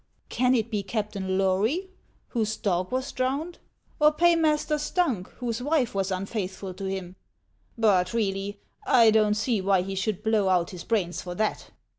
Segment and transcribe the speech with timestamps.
[0.29, 1.91] Can it be Captain Lory,
[2.29, 3.59] whose dog was drowned,
[3.99, 7.15] or Paymaster Stunck, whose wife was unfaithful to him
[7.75, 11.69] 1 But, really, I don't see wrhy he should blow out his brains for that